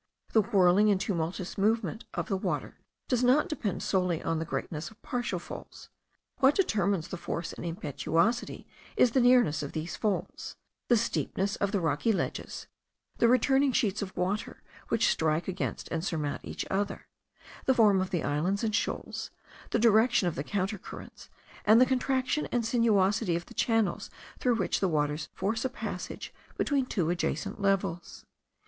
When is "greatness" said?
4.45-4.89